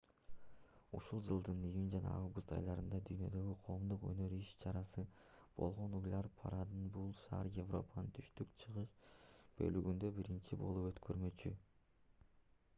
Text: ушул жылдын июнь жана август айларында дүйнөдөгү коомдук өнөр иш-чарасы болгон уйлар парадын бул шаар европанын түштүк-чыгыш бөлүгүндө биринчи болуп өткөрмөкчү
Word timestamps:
ушул 0.99 1.19
жылдын 1.25 1.65
июнь 1.67 1.89
жана 1.95 2.13
август 2.21 2.53
айларында 2.55 3.01
дүйнөдөгү 3.09 3.53
коомдук 3.67 4.07
өнөр 4.13 4.33
иш-чарасы 4.37 5.03
болгон 5.59 5.93
уйлар 5.99 6.31
парадын 6.39 6.87
бул 6.97 7.13
шаар 7.21 7.51
европанын 7.65 8.11
түштүк-чыгыш 8.19 8.97
бөлүгүндө 9.61 10.11
биринчи 10.17 10.61
болуп 10.65 10.89
өткөрмөкчү 10.95 11.55